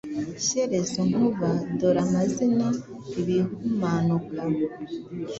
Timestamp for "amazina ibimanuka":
2.05-4.39